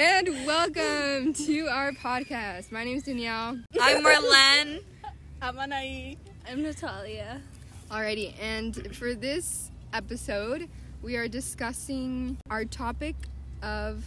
[0.00, 2.70] and welcome to our podcast.
[2.70, 3.58] My name is Danielle.
[3.80, 4.80] I'm Marlene.
[5.42, 6.16] I'm Anai.
[6.48, 7.40] I'm Natalia.
[7.90, 10.68] Alrighty, and for this episode,
[11.02, 13.16] we are discussing our topic
[13.60, 14.04] of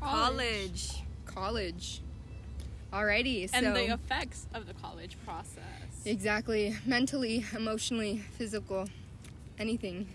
[0.00, 0.90] College.
[1.24, 2.00] college.
[2.92, 5.62] Alrighty, so And the effects of the college process.
[6.04, 8.88] exactly mentally, emotionally, physical,
[9.58, 10.08] anything.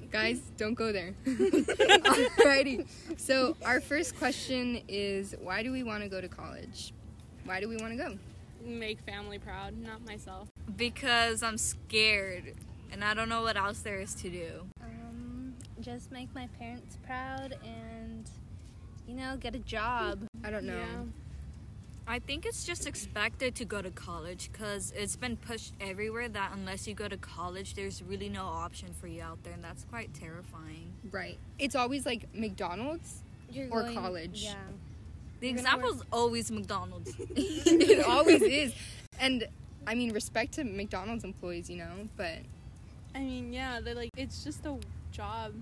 [0.10, 1.14] Guys, don't go there.
[1.26, 2.86] Alrighty.
[3.16, 6.92] So our first question is, why do we want to go to college?
[7.44, 8.18] Why do we want to go?
[8.64, 10.48] Make family proud, not myself.
[10.76, 12.54] Because I'm scared
[12.92, 14.66] and I don't know what else there is to do.
[14.82, 18.28] Um, just make my parents proud and,
[19.06, 20.20] you know, get a job.
[20.44, 20.76] I don't know.
[20.78, 21.02] Yeah.
[22.10, 26.52] I think it's just expected to go to college because it's been pushed everywhere that
[26.54, 29.84] unless you go to college, there's really no option for you out there, and that's
[29.84, 30.90] quite terrifying.
[31.10, 31.36] Right.
[31.58, 33.22] It's always like McDonald's.
[33.50, 34.42] You're Or college.
[34.42, 34.54] Yeah.
[35.40, 37.14] The You're gonna example is always McDonald's.
[37.18, 38.72] it always is.
[39.20, 39.46] And
[39.86, 42.38] I mean, respect to McDonald's employees, you know, but
[43.14, 44.78] I mean, yeah, they're like, it's just a
[45.12, 45.52] job.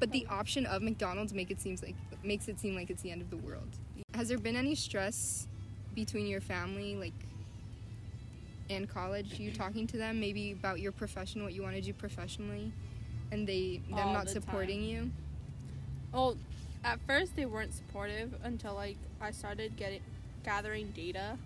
[0.00, 3.12] but the option of McDonald's make it seems like makes it seem like it's the
[3.12, 3.68] end of the world.
[4.14, 5.48] Has there been any stress
[5.94, 7.12] between your family, like,
[8.70, 9.38] and college?
[9.38, 12.72] You talking to them maybe about your profession, what you want to do professionally,
[13.30, 14.88] and they them All not the supporting time.
[14.88, 15.10] you?
[16.12, 16.36] Well,
[16.84, 20.00] at first they weren't supportive until like I started getting
[20.44, 21.36] gathering data,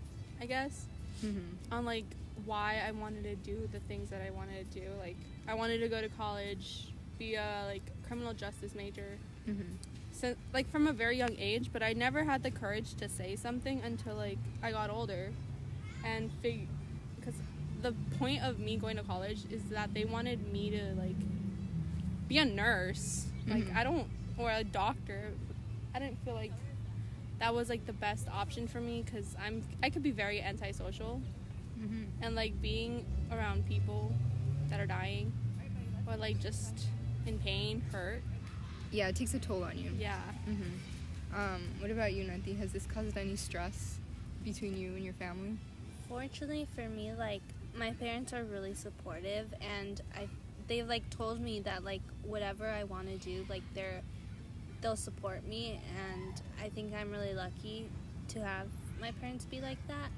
[0.40, 0.86] I guess,
[1.24, 1.72] Mm-hmm.
[1.72, 2.04] on like
[2.44, 4.86] why I wanted to do the things that I wanted to do.
[4.98, 5.16] Like
[5.48, 9.16] I wanted to go to college, be a like criminal justice major,
[9.48, 9.62] Mm-hmm.
[10.18, 13.36] So, like from a very young age, but I never had the courage to say
[13.36, 15.32] something until like I got older,
[16.04, 16.66] and fig,
[17.18, 17.34] because
[17.82, 21.16] the point of me going to college is that they wanted me to like
[22.28, 23.76] be a nurse, like Mhm.
[23.76, 24.06] I don't,
[24.38, 25.32] or a doctor.
[25.94, 26.52] I didn't feel like
[27.38, 31.20] that was like the best option for me because I'm I could be very antisocial,
[31.78, 32.04] Mm-hmm.
[32.22, 34.10] and like being around people
[34.70, 35.30] that are dying
[36.06, 36.74] or like just
[37.26, 38.22] in pain hurt.
[38.90, 39.90] Yeah, it takes a toll on you.
[39.98, 40.18] Yeah.
[40.48, 41.36] Mm-hmm.
[41.38, 42.56] Um, what about you, Nanti?
[42.58, 43.96] Has this caused any stress
[44.44, 45.56] between you and your family?
[46.08, 47.42] Fortunately for me, like,
[47.78, 50.28] my parents are really supportive and I
[50.68, 54.02] they've like told me that like whatever I want to do, like they're
[54.80, 57.88] they'll support me and I think I'm really lucky
[58.28, 58.68] to have
[59.00, 60.10] my parents be like that.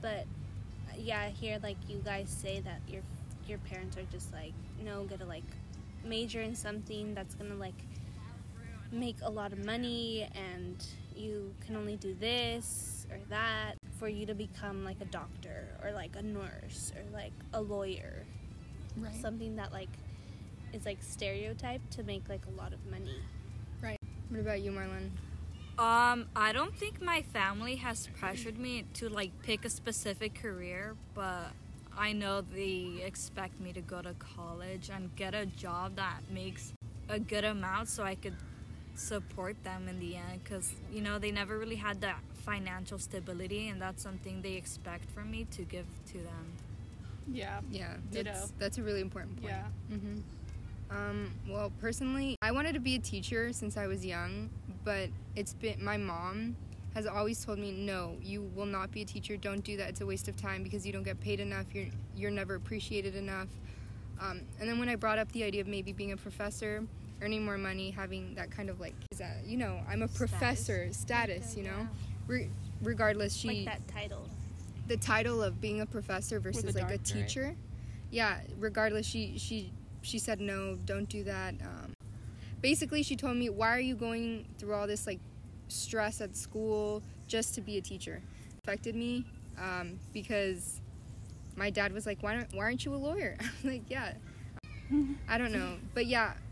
[0.00, 0.26] But
[0.96, 3.02] yeah, I hear like you guys say that your
[3.46, 5.44] your parents are just like, no, gonna like
[6.04, 7.74] major in something that's gonna like
[8.94, 10.84] make a lot of money and
[11.14, 15.92] you can only do this or that for you to become like a doctor or
[15.92, 18.24] like a nurse or like a lawyer
[18.96, 19.14] Right.
[19.16, 19.88] something that like
[20.72, 23.18] is like stereotyped to make like a lot of money
[23.82, 23.98] Right.
[24.28, 25.10] What about you, Marlon?
[25.78, 30.94] Um, I don't think my family has pressured me to like pick a specific career,
[31.14, 31.50] but
[31.96, 36.72] I know they expect me to go to college and get a job that makes
[37.08, 38.34] a good amount so I could
[38.94, 43.68] support them in the end cuz you know, they never really had that financial stability
[43.68, 46.52] and that's something they expect from me to give to them.
[47.32, 47.60] Yeah.
[47.70, 48.24] Yeah, Ditto.
[48.32, 49.54] that's, that's a really important point.
[49.54, 49.96] Yeah.
[49.96, 50.20] hmm
[50.90, 54.50] Um, well, personally, I wanted to be a teacher since I was young,
[54.84, 56.56] but it's been my mom
[56.94, 59.36] has always told me, no, you will not be a teacher.
[59.36, 59.88] Don't do that.
[59.88, 61.66] It's a waste of time because you don't get paid enough.
[61.74, 63.48] You're you're never appreciated enough.
[64.20, 66.84] Um, and then when I brought up the idea of maybe being a professor,
[67.24, 70.18] earning more money, having that kind of like, is that, you know, I'm a Status.
[70.18, 71.88] professor status, you know.
[72.26, 72.50] Re-
[72.82, 74.28] regardless, she like that title
[74.86, 77.04] the title of being a professor versus a like a doctorate.
[77.04, 77.54] teacher.
[78.10, 81.54] Yeah, regardless, she she she said no, don't do that.
[81.60, 81.92] Um,
[82.60, 85.20] basically, she told me, why are you going through all this like
[85.68, 88.20] stress at school just to be a teacher?
[88.62, 89.24] Affected me
[89.58, 90.80] um, because
[91.56, 93.36] my dad was like, why don't why aren't you a lawyer?
[93.40, 94.12] I'm like, yeah,
[95.28, 96.43] I don't know, but yeah, go ahead.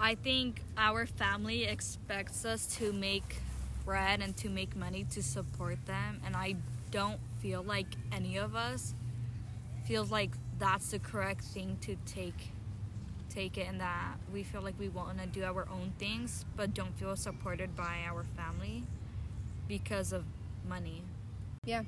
[0.00, 3.40] I think our family expects us to make
[3.84, 6.56] bread and to make money to support them, and I
[6.90, 8.94] don't feel like any of us
[9.86, 12.52] feels like that's the correct thing to take
[13.30, 16.72] take it and that we feel like we want to do our own things but
[16.74, 18.82] don't feel supported by our family
[19.68, 20.24] because of
[20.66, 21.02] money.
[21.64, 21.82] Yeah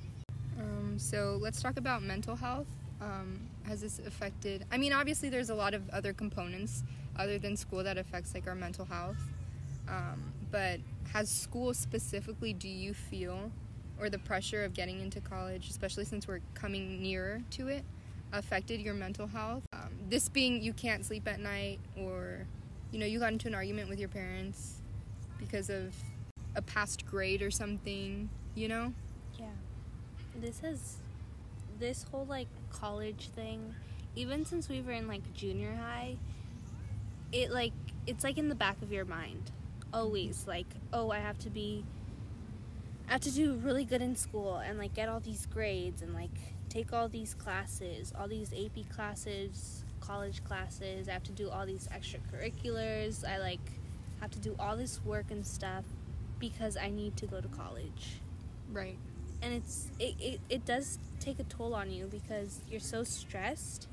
[0.58, 2.66] um, so let's talk about mental health.
[3.00, 4.64] Um, has this affected?
[4.70, 6.82] I mean, obviously, there's a lot of other components
[7.20, 9.18] other than school that affects like our mental health.
[9.88, 10.80] Um, but
[11.12, 12.52] has school specifically?
[12.52, 13.50] Do you feel,
[14.00, 17.84] or the pressure of getting into college, especially since we're coming nearer to it,
[18.32, 19.64] affected your mental health?
[19.72, 22.46] Um, this being you can't sleep at night, or
[22.92, 24.76] you know, you got into an argument with your parents.
[25.38, 25.94] because of
[26.56, 28.92] a past grade or something, you know?
[29.38, 29.46] Yeah.
[30.40, 30.96] This has
[31.78, 33.74] this whole like college thing,
[34.14, 36.16] even since we were in like junior high,
[37.32, 37.72] it like
[38.06, 39.50] it's like in the back of your mind.
[39.92, 41.84] Always like, oh, I have to be
[43.08, 46.14] I have to do really good in school and like get all these grades and
[46.14, 46.30] like
[46.68, 51.08] take all these classes, all these AP classes, college classes.
[51.08, 53.24] I have to do all these extracurriculars.
[53.28, 53.60] I like
[54.20, 55.84] have to do all this work and stuff
[56.38, 58.20] because I need to go to college
[58.72, 58.96] Right.
[59.42, 63.88] and it's it, it, it does take a toll on you because you're so stressed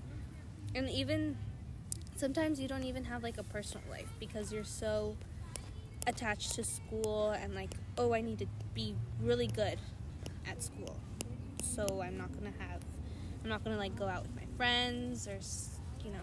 [0.76, 1.38] and even
[2.18, 5.16] sometimes you don't even have like a personal life because you're so
[6.08, 9.78] attached to school and like oh i need to be really good
[10.50, 10.98] at school
[11.64, 12.82] so i'm not gonna have
[13.44, 15.40] i'm not gonna like go out with my friends or
[16.06, 16.20] you know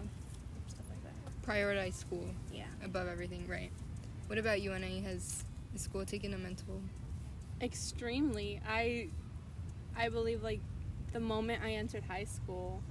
[0.67, 3.71] stuff like that Prioritize school yeah above everything, right?
[4.27, 4.87] What about you, Anna?
[5.01, 6.81] Has the school taken a mental?
[7.61, 9.07] extremely i
[9.95, 10.59] i believe like
[11.13, 12.81] the moment i entered high school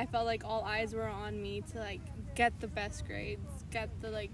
[0.00, 2.00] i felt like all eyes were on me to like
[2.34, 4.30] get the best grades get the like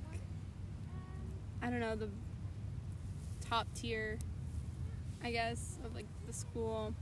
[1.63, 2.09] i don't know the
[3.41, 4.19] top tier
[5.23, 6.95] i guess of like the school.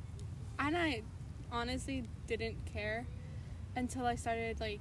[0.59, 1.03] And i
[1.51, 3.07] honestly didn't care
[3.77, 4.81] until i started like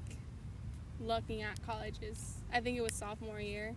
[0.99, 2.35] looking at colleges.
[2.51, 3.75] I think it was sophomore year.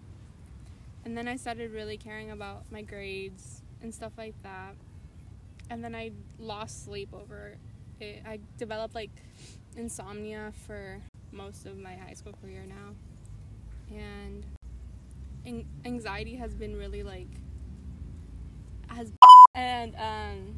[1.05, 4.75] And then I started really caring about my grades and stuff like that.
[5.71, 7.57] And then I lost sleep over
[8.01, 8.23] it.
[8.27, 9.11] I developed like
[9.77, 11.01] insomnia for
[11.33, 12.95] most of my high school career now.
[13.97, 14.45] And
[15.45, 17.29] an- anxiety has been really like
[18.89, 19.13] has
[19.55, 20.57] and um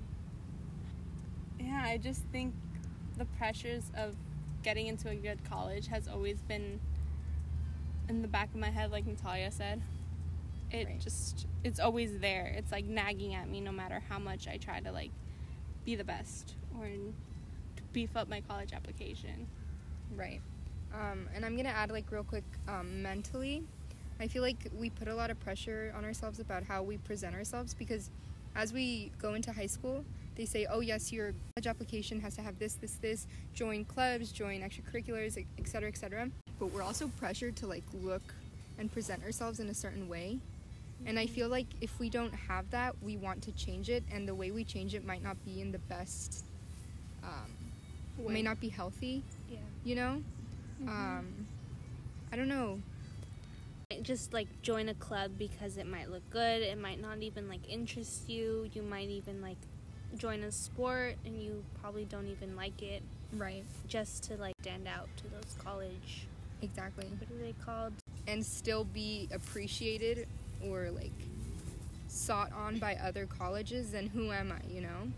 [1.61, 2.55] yeah, I just think
[3.17, 4.15] the pressures of
[4.63, 6.81] getting into a good college has always been
[8.09, 9.83] in the back of my head like Natalia said
[10.71, 11.01] it Right.
[11.01, 14.81] just it's always there it's like nagging at me no matter how much i try
[14.81, 15.11] to like
[15.85, 16.89] be the best or
[17.99, 19.47] beef up my college application
[20.17, 20.41] Right.
[20.95, 23.63] Um, and I'm gonna add like real quick, um, mentally,
[24.21, 27.35] I feel like we put a lot of pressure on ourselves about how we present
[27.35, 28.11] ourselves because
[28.57, 30.05] as we go into high school,
[30.37, 34.33] they say, oh yes, your college application has to have this, this, this, join clubs,
[34.33, 36.29] join extracurriculars, et cetera, et cetera.
[36.59, 38.35] But we're also pressured to like look
[38.79, 40.39] and present ourselves in a certain way.
[41.07, 44.27] And I feel like if we don't have that, we want to change it, and
[44.27, 46.45] the way we change it might not be in the best,
[47.23, 47.58] um,
[48.19, 48.35] Way.
[48.35, 50.23] may not be healthy, yeah you know?
[50.83, 50.89] Mm-hmm.
[50.89, 51.47] Um,
[52.33, 52.81] I don't know.
[54.03, 57.61] just like join a club because it might look good it might not even like
[57.69, 59.57] interest you you might even like
[60.17, 63.65] join a sport and you probably don't even like it Right.
[63.87, 66.27] just to like stand out to those college
[66.63, 67.07] Exactly.
[67.07, 67.93] what are they called
[68.27, 70.27] And still be appreciated
[70.65, 71.13] or like
[72.09, 75.09] sought on by other colleges, then who am I, you know?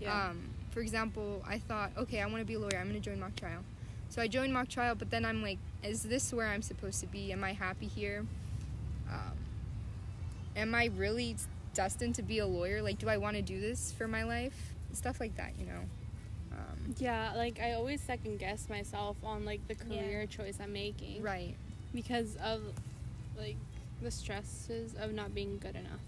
[0.00, 2.76] yeah Um, for example, I thought, okay, I want to be a lawyer.
[2.78, 3.62] I'm going to join mock trial.
[4.10, 7.06] So I joined mock trial, but then I'm like, is this where I'm supposed to
[7.06, 7.32] be?
[7.32, 8.24] Am I happy here?
[9.10, 9.36] Um,
[10.56, 11.36] am I really
[11.74, 12.82] destined to be a lawyer?
[12.82, 14.74] Like, do I want to do this for my life?
[14.92, 15.80] Stuff like that, you know?
[16.52, 20.02] Um, yeah like i always second guess myself on like the Yeah.
[20.02, 21.54] career choice i'm making right.
[21.94, 22.62] because of
[23.38, 23.56] like
[24.02, 26.00] the stresses of not being good enough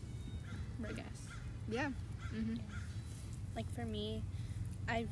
[0.88, 1.28] i guess
[1.68, 1.90] Yeah.
[2.30, 2.54] hmm
[3.54, 4.22] like for me
[4.90, 5.08] i've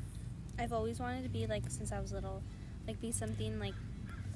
[0.59, 2.43] i've always wanted to be like since i was little
[2.87, 3.75] like be something like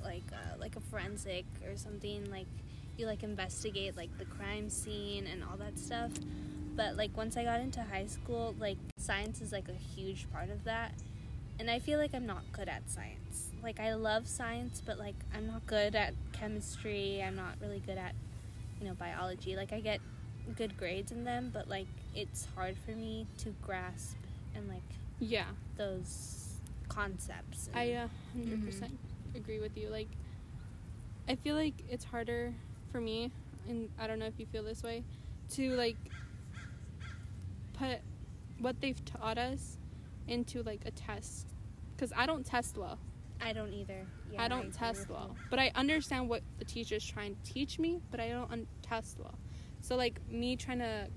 [0.05, 2.47] like uh, like a forensic or something like
[2.97, 6.11] you like investigate like the crime scene and all that stuff.
[6.75, 10.51] But like once i got into high school like science is like a huge part
[10.51, 10.93] of that.
[11.59, 13.51] And i feel like i'm not good at science.
[13.63, 17.23] Like i love science but like i'm not good at chemistry.
[17.27, 18.15] I'm not really good at
[18.81, 19.57] you know biology.
[19.57, 20.01] Like i get
[20.57, 24.17] good grades in them but like it's hard for me to grasp
[24.57, 24.83] and like
[25.23, 25.45] yeah
[25.77, 28.91] those concepts I uh, 100%
[29.35, 29.89] agree with you.
[29.89, 30.09] Like,
[31.29, 32.53] I feel like it's harder
[32.91, 33.31] for me,
[33.69, 35.05] and I don't know if you feel this way,
[35.51, 35.97] to like
[37.73, 38.01] put
[38.59, 39.79] what they've taught us
[40.29, 41.49] into like a test.
[41.97, 42.99] Because I don't test well.
[43.41, 44.07] I don't either.
[44.31, 45.37] Yeah, I don't test well.
[45.51, 48.67] But I understand what the teacher is trying to teach me, but I don't un-
[48.83, 49.39] test well.
[49.81, 51.09] So, like, me trying to.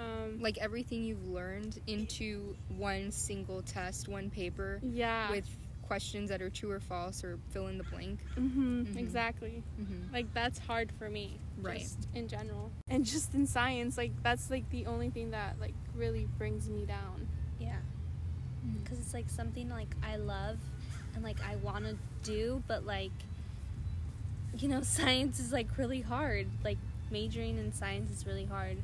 [0.00, 5.30] Um, Like everything you've learned into one single test, one paper yeah.
[5.30, 5.46] with
[5.82, 8.20] questions that are true or false or fill in the blank.
[8.36, 8.96] hmm Mhm.
[8.96, 9.62] Exactly.
[9.80, 10.12] Mm-hmm.
[10.14, 11.80] like that's hard for me Right.
[11.80, 15.74] just in general and just in science like that's like the only thing that like
[15.96, 17.26] really brings me down
[17.58, 17.76] Yeah,
[18.64, 18.78] Mm-hmm.
[18.82, 20.58] because it's like something like I love
[21.14, 23.12] and like I want to do, but like
[24.58, 26.46] you know, science is like really hard.
[26.64, 26.78] Like
[27.10, 28.76] majoring in science is really hard.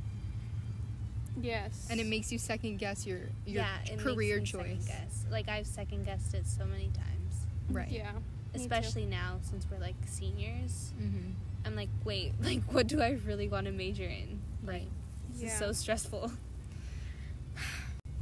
[1.41, 1.87] Yes.
[1.91, 4.87] And it makes you second guess your your yeah, it career makes me second choice.
[4.89, 5.25] guess.
[5.31, 7.91] Like I've second guessed it so many times, Right.
[7.91, 8.13] Yeah.
[8.55, 10.93] especially now since we're like seniors.
[11.01, 11.31] Mm-hmm.
[11.67, 14.41] I'm like, wait, like what do I really want to major in?
[14.65, 14.89] Right.
[15.33, 15.49] This Yeah.
[15.53, 16.31] is so stressful.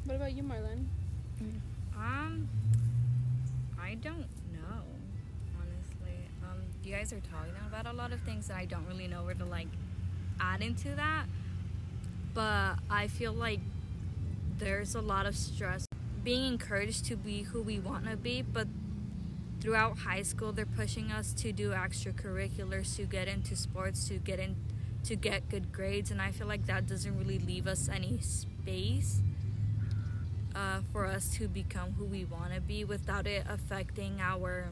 [0.04, 0.85] What about you, Marlon?
[1.97, 2.49] Um,
[3.80, 4.83] I don't know,
[5.59, 6.28] honestly.
[6.42, 9.23] Um, you guys are talking about a lot of things that I don't really know
[9.25, 9.68] where to like
[10.40, 11.25] add into that.
[12.35, 13.61] But I feel like
[14.59, 15.87] there's a lot of stress.
[16.23, 18.67] Being encouraged to be who we want to be, but
[19.61, 24.38] throughout high school they're pushing us to do extracurriculars, to get into sports, to get
[24.38, 24.57] in
[25.05, 29.21] to get good grades, and I feel like that doesn't really leave us any space
[30.55, 34.71] uh, for us to become who we want to be without it affecting our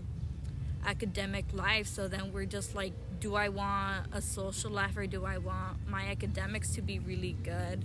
[0.84, 1.86] academic life.
[1.86, 5.88] So then we're just like, do I want a social life or do I want
[5.88, 7.84] my academics to be really good?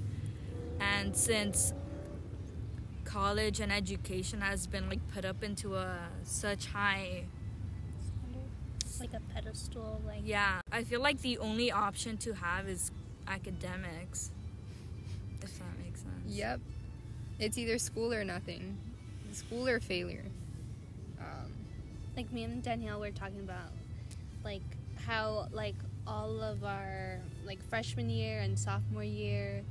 [0.79, 1.73] And since
[3.03, 7.23] college and education has been like put up into a such high
[8.99, 12.91] like a pedestal, like yeah i feel like the only option to have is
[13.27, 14.31] academics
[15.41, 16.59] if that makes sense Yep.
[17.39, 18.77] It's either school or nothing.
[19.31, 20.25] School or failure.
[22.17, 23.71] Like me and Danielle were talking about
[24.43, 24.63] like
[25.05, 25.75] how like
[26.07, 29.63] all of our like freshman year and sophomore year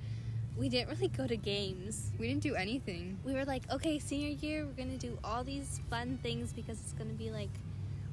[0.56, 2.12] we didn't really go to games.
[2.18, 3.18] we didn't do anything.
[3.24, 6.92] We were like, okay, senior year we're gonna do all these fun things because it's
[6.92, 7.50] gonna be like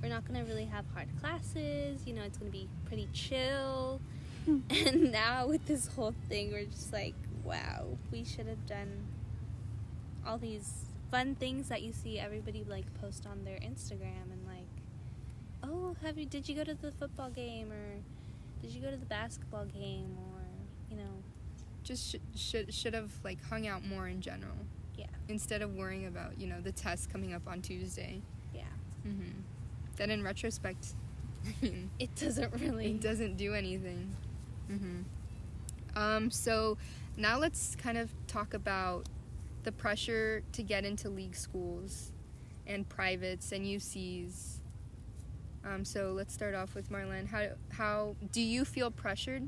[0.01, 4.01] we're not gonna really have hard classes, you know, it's gonna be pretty chill.
[4.47, 9.05] and now with this whole thing we're just like, wow, we should have done
[10.25, 14.65] all these fun things that you see everybody like post on their Instagram and like,
[15.63, 17.99] oh, have you did you go to the football game or
[18.63, 20.41] did you go to the basketball game or
[20.89, 21.11] you know,
[21.83, 24.55] Just sh- should should have like hung out more in general.
[24.97, 25.05] Yeah.
[25.27, 28.21] Instead of worrying about you know the test coming up on Tuesday.
[28.53, 28.63] yeah,
[29.07, 29.41] Mm-hmm.
[29.97, 30.95] Then in retrospect,
[31.45, 32.87] I mean, it doesn't really.
[32.87, 34.15] it doesn't do anything.
[34.71, 35.01] Mm-hmm.
[35.95, 36.77] Um, so
[37.17, 39.05] now let's kind of talk about
[39.63, 42.11] the pressure to get into league schools
[42.67, 44.59] and privates and UCs.
[45.65, 47.27] Um, so let's start off with Marlene.
[47.27, 49.47] How how do you feel pressured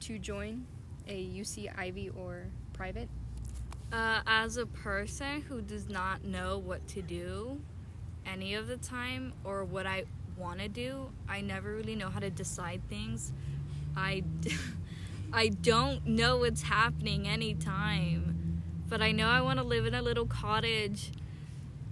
[0.00, 0.66] to join
[1.06, 3.08] a UC Ivy or private?
[3.92, 7.60] Uh, as a person who does not know what to do
[8.26, 10.04] any of the time or what I
[10.36, 13.32] want to do, I never really know how to decide things.
[13.96, 14.24] I,
[15.32, 18.43] I don't know what's happening anytime,
[18.94, 21.10] but I know I want to live in a little cottage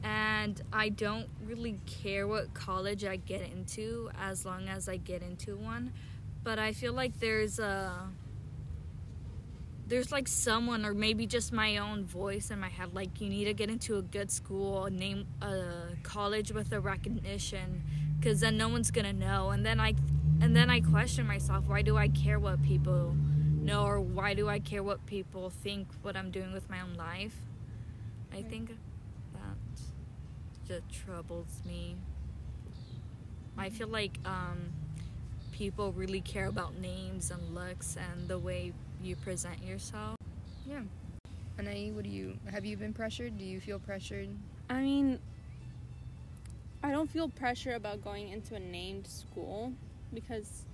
[0.04, 5.21] and I don't really care what college I get into as long as I get
[5.21, 5.92] into one.
[6.44, 8.09] But I feel like there's a
[9.88, 13.47] there's like someone or maybe just my own voice in my head like you need
[13.47, 17.82] to get into a good school a name a college with a recognition
[18.16, 19.92] because then no one's gonna know and then i
[20.40, 23.14] and then i question myself why do i care what people
[23.62, 26.95] know or why do i care what people think what i'm doing with my own
[26.95, 27.35] life
[28.33, 28.49] i Right.
[28.50, 28.71] think
[29.35, 29.83] that
[30.66, 31.97] just troubles me
[33.59, 34.71] i feel like um
[35.52, 40.16] people really care about names and looks and the way you present yourself.
[40.66, 40.81] Yeah.
[41.59, 43.37] Anai, what do you have you been pressured?
[43.37, 44.31] Do you feel pressured?
[44.71, 45.19] I mean,
[46.83, 49.73] I don't feel pressure about going into a named school
[50.14, 50.64] because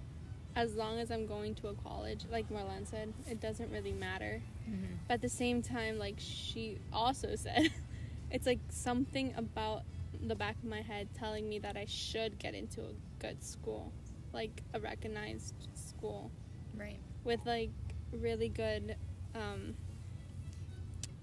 [0.59, 4.43] as long as I'm going to a college, like Marlene said, it doesn't really matter.
[4.69, 4.87] Mm-hmm.
[5.07, 7.71] But at the same time, like she also said,
[8.33, 9.83] it's like something about
[10.27, 13.93] the back of my head telling me that I should get into a good school,
[14.33, 16.29] like a recognized school
[16.77, 16.99] Right.
[17.23, 17.71] with like
[18.13, 18.97] really good
[19.37, 19.75] um,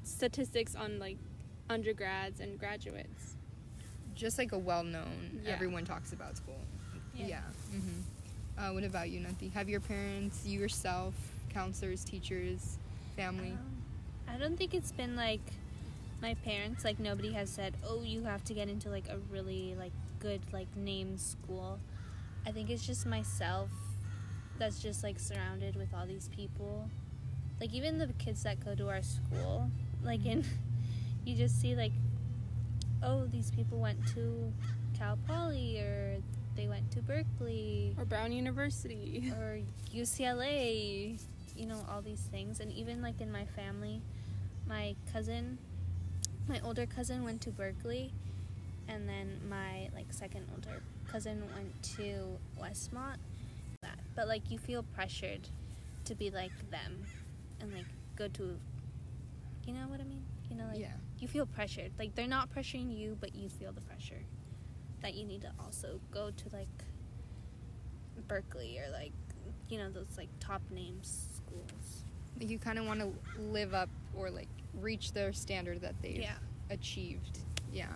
[0.04, 1.18] statistics on like
[1.70, 3.36] undergrads and graduates.
[4.15, 5.51] Just like a well-known, Yeah.
[5.51, 6.62] everyone talks about school.
[7.13, 7.27] Yeah.
[7.27, 7.42] Yeah.
[7.72, 8.00] hmm
[8.57, 9.51] Uh, what about you, Nanti?
[9.53, 11.13] Have your parents, you yourself,
[11.50, 12.77] counselors, teachers,
[13.15, 13.51] family?
[13.51, 13.59] Um,
[14.33, 15.41] I don't think it's been like
[16.21, 16.85] my parents.
[16.85, 20.41] Like nobody has said, "Oh, you have to get into like a really like good
[20.53, 21.79] like name school."
[22.45, 23.69] I think it's just myself
[24.57, 26.89] that's just like surrounded with all these people.
[27.59, 29.69] Like even the kids that go to our school,
[30.03, 30.45] like in
[31.25, 31.91] you just see like,
[33.03, 34.53] oh, these people went to
[34.97, 36.17] Cal Poly or
[36.55, 39.31] they went to Berkeley Or Brown University.
[39.38, 39.59] or
[39.93, 41.19] UCLA,
[41.55, 42.59] you know, all these things.
[42.59, 44.01] And even like in my family,
[44.67, 45.57] my cousin,
[46.47, 48.12] my older cousin went to Berkeley,
[48.88, 53.17] and then my like second older cousin went to Westmont.
[53.81, 55.50] That but like you feel pressured
[56.05, 57.05] to be like them
[57.59, 57.85] and like
[58.15, 58.57] go to
[59.65, 60.24] you know what I mean?
[60.50, 60.93] You know like yeah.
[61.19, 61.91] you feel pressured.
[62.00, 64.24] Like they're not pressuring you, but you feel the pressure
[65.05, 66.67] that you need to also go to like
[68.27, 69.12] Berkeley or like
[69.69, 72.03] you know those like top name schools.
[72.39, 76.17] Like you kind of want to live up or like reach their standard that they've
[76.17, 76.33] Yeah.
[76.71, 77.38] achieved.
[77.71, 77.88] Yeah.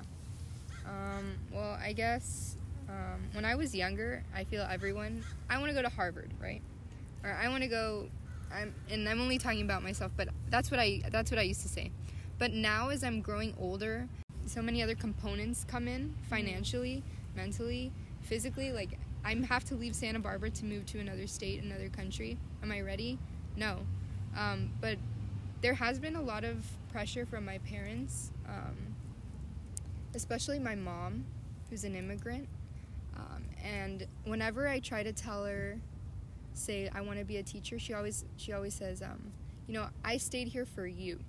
[0.85, 2.55] Um, well, I guess
[2.87, 5.23] um, when I was younger, I feel everyone.
[5.49, 6.61] I want to go to Harvard, right?
[7.23, 8.07] Or I want to go.
[8.51, 11.61] I'm, and I'm only talking about myself, but that's what I that's what I used
[11.63, 11.91] to say.
[12.37, 14.07] But now, as I'm growing older,
[14.49, 17.03] so many other components come in financially,
[17.35, 17.91] mentally,
[18.21, 18.71] physically.
[18.71, 22.37] Like I have to leave Santa Barbara to move to another state, another country.
[22.63, 23.19] Am I ready?
[23.55, 23.77] No.
[24.35, 24.97] Um, but
[25.61, 28.95] there has been a lot of pressure from my parents, um,
[30.15, 31.25] especially my mom,
[31.69, 32.47] who's an immigrant.
[33.15, 35.77] Um, and whenever I try to tell her,
[36.55, 39.31] say I want to be a teacher, she always she always says, um,
[39.67, 41.19] you know, I stayed here for you.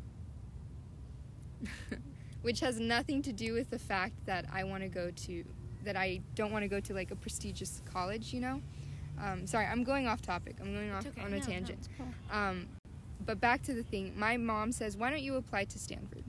[2.43, 5.45] Which has nothing to do with the fact that I want to go to
[5.85, 8.63] that I don't want to go to like a prestigious college, you know.
[9.23, 10.57] Um, sorry, I'm going off topic.
[10.61, 11.21] I'm going off okay.
[11.21, 11.79] on a no, tangent.
[11.81, 12.07] it's cool.
[12.31, 12.69] Um,
[13.25, 14.13] but back to the thing.
[14.17, 16.25] My mom says, "Why don't you apply to Stanford?"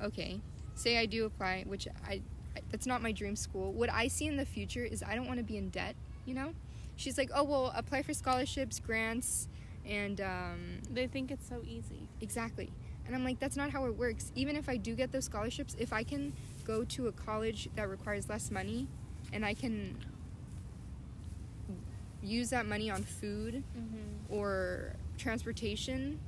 [0.00, 0.40] Okay,
[0.74, 2.20] say I do apply, which I,
[2.54, 3.72] I that's not my dream school.
[3.72, 5.96] What I see in the future is I don't want to be in debt.
[6.24, 6.54] You know,
[6.96, 9.48] she's like, "Oh well, apply for scholarships, grants,
[9.84, 12.08] and um, They think it's so easy.
[12.20, 12.70] exactly."
[13.06, 14.32] And I'm like, "That's not how it works.
[14.34, 16.32] Even if I do get those scholarships, if I can
[16.64, 18.86] go to a college that requires less money,
[19.32, 19.96] and I can
[22.22, 24.34] use that money on food." Mm-hmm.
[24.34, 26.18] or transportation,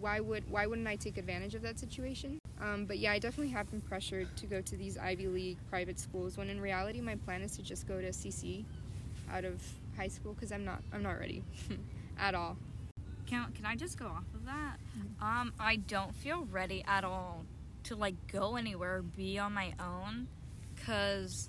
[0.00, 2.38] why would why wouldn't I take advantage of that situation?
[2.60, 5.98] Um, but yeah, I definitely have been pressured to go to these Ivy League private
[5.98, 8.64] schools when in reality my plan is to just go to CC
[9.30, 9.62] out of
[9.96, 11.42] high school because I'm not I'm not ready
[12.18, 12.56] at all.
[13.26, 14.76] Can, can I just go off of that?
[15.20, 17.44] Um, I don't feel ready at all
[17.84, 20.28] to like go anywhere, be on my own,
[20.84, 21.48] cause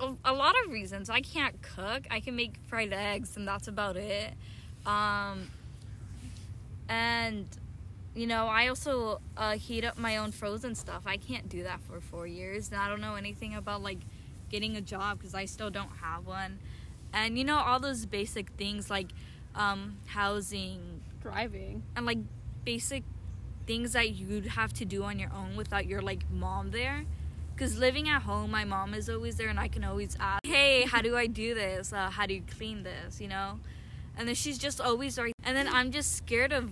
[0.00, 1.10] a, a lot of reasons.
[1.10, 2.06] I can't cook.
[2.10, 4.34] I can make fried eggs, and that's about it.
[4.86, 5.50] Um,
[6.88, 7.46] and
[8.14, 11.02] you know, I also uh, heat up my own frozen stuff.
[11.06, 13.98] I can't do that for four years, and I don't know anything about like
[14.48, 16.58] getting a job because I still don't have one.
[17.12, 19.12] And you know, all those basic things like
[19.58, 21.82] um, housing Driving.
[21.96, 22.18] and like
[22.64, 23.02] basic
[23.66, 27.04] things that you'd have to do on your own without your like mom there.
[27.54, 30.82] Because living at home, my mom is always there, and I can always ask, "Hey,
[30.82, 31.92] how do I do this?
[31.92, 33.58] Uh, how do you clean this?" You know,
[34.16, 35.32] and then she's just always right.
[35.42, 36.70] And then I'm just scared of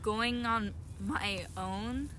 [0.00, 2.10] going on my own.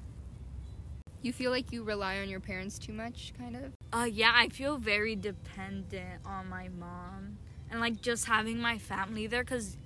[1.22, 3.72] You feel like you rely on your parents too much, kind of.
[3.92, 7.38] Uh, yeah, I feel very dependent on my mom,
[7.72, 9.78] and like just having my family there, because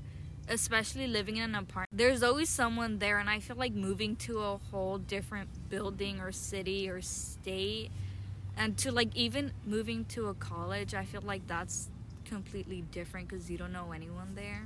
[0.47, 4.39] especially living in an apartment, there's always someone there, and I feel like moving to
[4.39, 7.91] a whole different building or city or state,
[8.57, 11.89] and to like even moving to a college, I feel like that's
[12.25, 14.65] completely different because you don't know anyone there.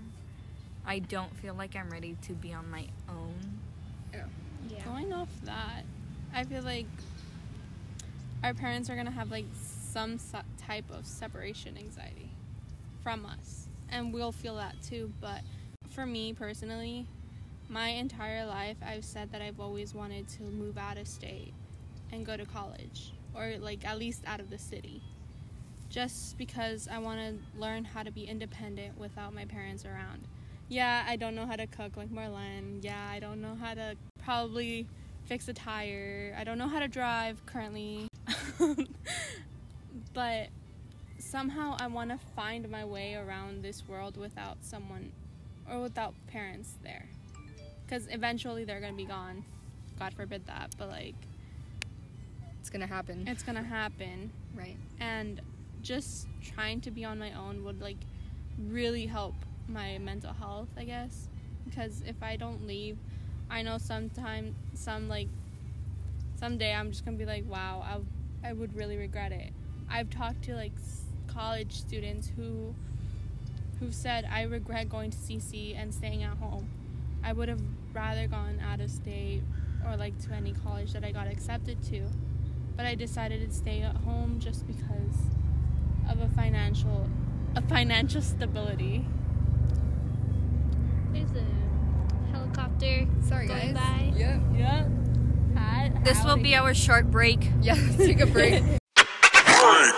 [0.85, 3.59] I don't feel like I'm ready to be on my own.
[4.13, 4.83] Yeah.
[4.83, 5.83] Going off that,
[6.33, 6.87] I feel like
[8.43, 12.32] our parents are gonna have like some se- type of separation anxiety
[13.03, 15.11] from us, and we'll feel that too.
[15.19, 15.41] But
[15.89, 17.05] for me personally,
[17.69, 21.53] my entire life, I've said that I've always wanted to move out of state
[22.11, 25.01] and go to college, or like at least out of the city,
[25.89, 30.27] just because I want to learn how to be independent without my parents around.
[30.69, 32.83] Yeah, I don't know how to cook like Marlene.
[32.83, 34.87] Yeah, I don't know how to probably
[35.25, 36.35] fix a tire.
[36.37, 38.07] I don't know how to drive currently.
[40.13, 40.47] but
[41.33, 45.11] somehow I want to find my way around this world without someone
[45.67, 47.05] or without parents there.
[47.89, 49.43] Cuz eventually they're going to be gone.
[49.97, 51.15] God forbid that, but like
[52.59, 54.77] It's gonna happen, it's going to happen right?
[54.99, 55.41] and
[55.81, 57.97] just trying to be on my own would like
[58.77, 59.35] really help
[59.67, 61.27] my mental health i guess
[61.65, 62.97] because if i don't leave
[63.49, 65.27] i know sometime some like
[66.39, 69.51] someday i'm just gonna be like wow i, I would really regret it
[69.89, 70.71] i've talked to like
[71.33, 72.73] college students who
[73.79, 76.67] who said i regret going to cc and staying at home
[77.23, 77.61] i would have
[77.93, 79.41] rather gone out of state
[79.85, 82.03] or like to any college that i got accepted to
[82.75, 85.15] but I decided to stay at home just because
[86.09, 87.07] of a financial
[87.55, 89.05] a financial stability.
[91.11, 94.11] There's a helicopter Sorry, going guys.
[94.11, 94.13] by.
[94.17, 94.41] Yep.
[94.57, 94.87] Yep.
[95.55, 97.47] Had, This will be our short break.
[97.61, 97.75] Yeah.
[97.97, 98.63] Take a break.
[98.63, 98.79] Break.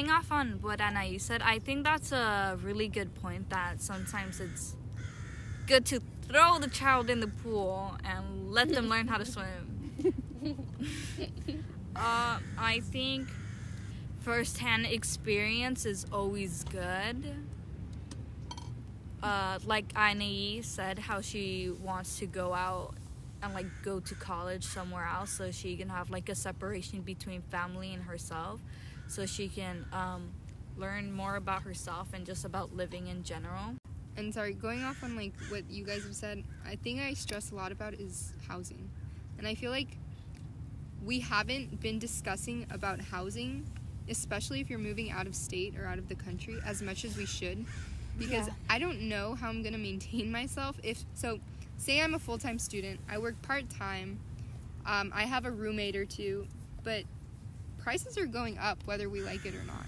[0.00, 4.40] Going off on what Anai said, I think that's a really good point that sometimes
[4.40, 4.74] it's
[5.66, 9.92] good to throw the child in the pool and let them learn how to swim.
[11.96, 13.28] uh, I think
[14.22, 17.34] firsthand experience is always good.
[19.22, 22.94] Uh, like Anai said, how she wants to go out
[23.42, 27.42] and like go to college somewhere else so she can have like a separation between
[27.42, 28.60] family and herself
[29.10, 30.30] so she can um,
[30.76, 33.74] learn more about herself and just about living in general.
[34.16, 37.50] And sorry, going off on like what you guys have said, I think I stress
[37.50, 38.88] a lot about is housing.
[39.36, 39.88] And I feel like
[41.04, 43.66] we haven't been discussing about housing,
[44.08, 47.16] especially if you're moving out of state or out of the country, as much as
[47.16, 47.64] we should.
[48.18, 48.54] Because Yeah.
[48.68, 51.40] I don't know how I'm gonna maintain myself if so
[51.78, 54.20] say I'm a full time student, I work part time,
[54.86, 56.46] um, I have a roommate or two,
[56.84, 57.04] but
[57.82, 59.86] prices are going up whether we like it or not.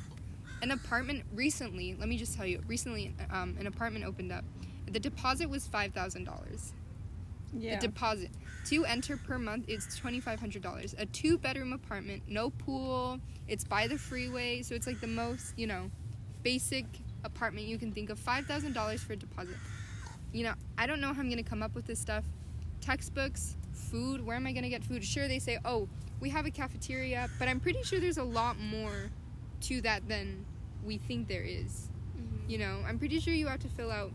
[0.62, 4.44] An apartment recently, let me just tell you, recently um, an apartment opened up.
[4.90, 6.72] The deposit was five thousand dollars.
[7.52, 7.78] Yeah.
[7.78, 8.30] The deposit
[8.66, 10.94] to enter per month is twenty five hundred dollars.
[10.98, 13.18] A two bedroom apartment, no pool.
[13.48, 15.90] It's by the freeway, so it's like the most you know
[16.42, 16.86] basic
[17.24, 18.18] apartment you can think of.
[18.18, 19.56] Five thousand dollars for a deposit.
[20.32, 22.24] You know, I don't know how I'm gonna come up with this stuff.
[22.80, 24.24] Textbooks, food.
[24.24, 25.04] Where am I gonna get food?
[25.04, 25.88] Sure, they say, oh,
[26.22, 29.10] we have a cafeteria, but I'm pretty sure there's a lot more
[29.62, 30.46] to that than
[30.84, 31.88] we think there is.
[32.48, 34.12] You know, I'm pretty sure you have to fill out.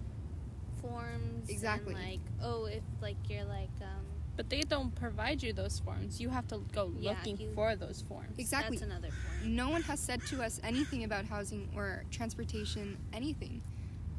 [0.82, 1.50] Forms.
[1.50, 1.96] Exactly.
[1.96, 4.06] And like, oh, if like you're like, um,
[4.38, 6.22] But they don't provide you those forms.
[6.22, 8.38] You have to go Yeah, looking you- for those forms.
[8.38, 8.78] Exactly.
[8.78, 9.52] that's another point.
[9.52, 13.62] no one has said to us anything about housing or transportation, anything.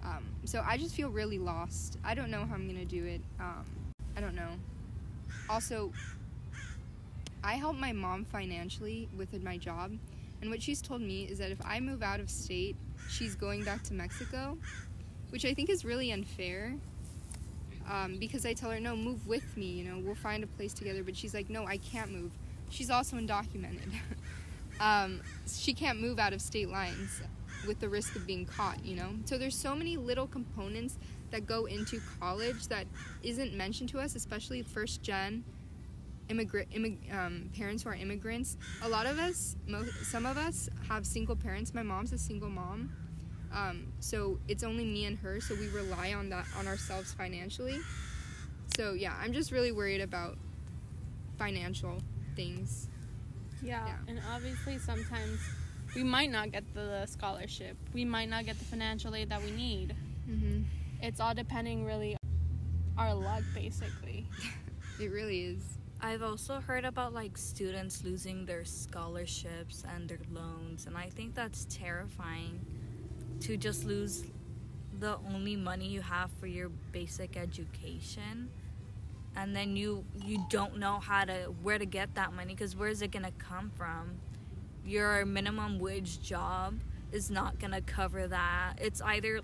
[0.05, 1.97] Um, so I just feel really lost.
[2.05, 3.23] I don't know how I'm gonna do it.
[3.41, 3.65] Um,
[4.17, 4.53] I don't know.
[5.49, 5.93] Also,
[7.43, 9.93] I help my mom financially with my job,
[10.41, 12.77] and what she's told me is that if I move out of state,
[13.09, 14.57] she's going back to Mexico,
[15.31, 16.75] which I think is really unfair.
[17.91, 20.75] Um, because I tell her, no, move with me, you know, we'll find a place
[20.75, 21.03] together.
[21.03, 22.33] But she's like, no, I can't move.
[22.69, 23.91] She's also undocumented.
[24.81, 27.23] um, she can't move out of state lines
[27.67, 29.09] with the risk of being caught, you know?
[29.25, 30.99] So there's so many little components
[31.31, 32.87] that go into college that
[33.23, 35.45] isn't mentioned to us, especially first gen
[36.29, 38.57] immigrant immig- um, parents who are immigrants.
[38.83, 41.75] A lot of us, mo- some of us have single parents.
[41.75, 42.93] My mom's a single mom.
[43.53, 47.79] Um, so it's only me and her, so we rely on that on ourselves financially.
[48.77, 50.37] So yeah, I'm just really worried about
[51.39, 52.03] financial
[52.37, 52.89] things.
[53.63, 53.87] Yeah.
[53.87, 53.97] Yeah.
[54.07, 55.41] And obviously, sometimes
[55.95, 57.77] we might not get the scholarship.
[57.95, 59.97] We might not get the financial aid that we need.
[60.29, 60.63] Mm-hmm.
[61.01, 62.17] It's all depending really
[62.97, 64.27] our luck, basically.
[65.01, 65.78] It really is.
[66.01, 71.35] I've also heard about like students losing their scholarships and their loans, and I think
[71.35, 72.61] that's terrifying
[73.41, 74.25] to just lose
[75.01, 78.51] the only money you have for your basic education
[79.39, 82.89] and then you you don't know how to where to get that money because where
[82.89, 84.19] is it going to come from?
[84.85, 86.81] Your minimum wage job
[87.13, 88.75] is not going to cover that.
[88.79, 89.41] It's either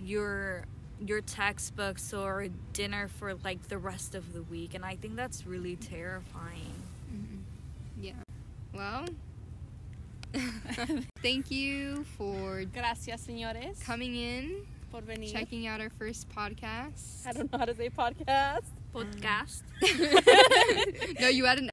[0.00, 0.64] your
[1.04, 5.46] your textbooks or dinner for like the rest of the week and i think that's
[5.46, 6.74] really terrifying.
[7.12, 8.02] Mm-hmm.
[8.02, 8.12] yeah.
[8.74, 9.06] Well
[11.22, 15.30] thank you for gracias señores coming in por venir.
[15.30, 17.26] checking out our first podcast.
[17.26, 18.64] I don't know how to say podcast.
[18.94, 19.62] Podcast.
[21.20, 21.70] No you had an